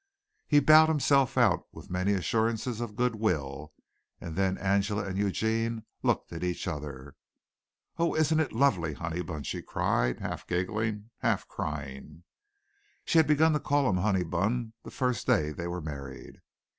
He 0.47 0.59
bowed 0.59 0.89
himself 0.89 1.37
out 1.37 1.67
with 1.71 1.91
many 1.91 2.13
assurances 2.13 2.81
of 2.81 2.95
good 2.95 3.13
will, 3.17 3.71
and 4.19 4.35
then 4.35 4.57
Angela 4.57 5.03
and 5.03 5.15
Eugene 5.15 5.85
looked 6.01 6.33
at 6.33 6.43
each 6.43 6.67
other. 6.67 7.15
"Oh, 7.99 8.15
isn't 8.15 8.39
it 8.39 8.51
lovely, 8.51 8.95
Honeybun," 8.95 9.43
she 9.45 9.61
cried, 9.61 10.19
half 10.19 10.47
giggling, 10.47 11.11
half 11.19 11.47
crying. 11.47 12.23
(She 13.05 13.19
had 13.19 13.27
begun 13.27 13.53
to 13.53 13.59
call 13.59 13.87
him 13.91 13.97
Honeybun 13.97 14.73
the 14.81 14.89
first 14.89 15.27
day 15.27 15.51
they 15.51 15.67
were 15.67 15.81
married.) 15.81 16.41